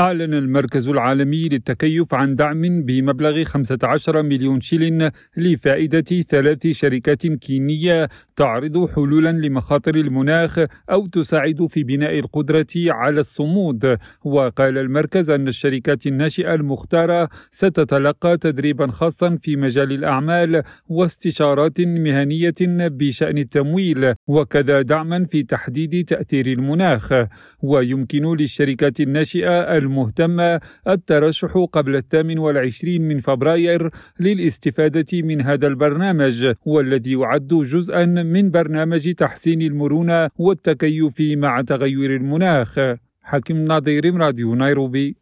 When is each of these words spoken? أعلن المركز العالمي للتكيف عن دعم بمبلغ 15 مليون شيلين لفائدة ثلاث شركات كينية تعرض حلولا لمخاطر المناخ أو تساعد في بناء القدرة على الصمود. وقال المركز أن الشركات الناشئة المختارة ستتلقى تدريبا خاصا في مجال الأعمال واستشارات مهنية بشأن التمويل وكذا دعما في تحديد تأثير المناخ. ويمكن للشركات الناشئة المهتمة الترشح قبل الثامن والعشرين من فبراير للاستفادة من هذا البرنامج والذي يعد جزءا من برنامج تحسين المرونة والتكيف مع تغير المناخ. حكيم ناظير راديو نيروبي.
أعلن 0.00 0.34
المركز 0.34 0.88
العالمي 0.88 1.48
للتكيف 1.48 2.14
عن 2.14 2.34
دعم 2.34 2.82
بمبلغ 2.82 3.44
15 3.44 4.22
مليون 4.22 4.60
شيلين 4.60 5.10
لفائدة 5.36 6.22
ثلاث 6.28 6.66
شركات 6.66 7.26
كينية 7.26 8.08
تعرض 8.36 8.90
حلولا 8.90 9.32
لمخاطر 9.32 9.94
المناخ 9.94 10.58
أو 10.90 11.06
تساعد 11.06 11.66
في 11.66 11.84
بناء 11.84 12.18
القدرة 12.18 12.66
على 12.76 13.20
الصمود. 13.20 13.96
وقال 14.24 14.78
المركز 14.78 15.30
أن 15.30 15.48
الشركات 15.48 16.06
الناشئة 16.06 16.54
المختارة 16.54 17.28
ستتلقى 17.50 18.36
تدريبا 18.36 18.86
خاصا 18.86 19.38
في 19.42 19.56
مجال 19.56 19.92
الأعمال 19.92 20.62
واستشارات 20.88 21.80
مهنية 21.80 22.54
بشأن 22.88 23.38
التمويل 23.38 24.14
وكذا 24.26 24.82
دعما 24.82 25.24
في 25.24 25.42
تحديد 25.42 26.04
تأثير 26.04 26.46
المناخ. 26.46 27.12
ويمكن 27.62 28.36
للشركات 28.36 29.00
الناشئة 29.00 29.78
المهتمة 29.88 30.60
الترشح 30.88 31.52
قبل 31.72 31.96
الثامن 31.96 32.38
والعشرين 32.38 33.02
من 33.08 33.20
فبراير 33.20 33.90
للاستفادة 34.20 35.12
من 35.28 35.40
هذا 35.40 35.66
البرنامج 35.66 36.54
والذي 36.66 37.12
يعد 37.12 37.46
جزءا 37.72 38.04
من 38.04 38.50
برنامج 38.50 39.12
تحسين 39.12 39.62
المرونة 39.62 40.30
والتكيف 40.38 41.16
مع 41.20 41.62
تغير 41.62 42.16
المناخ. 42.16 42.80
حكيم 43.22 43.64
ناظير 43.64 44.16
راديو 44.16 44.54
نيروبي. 44.54 45.16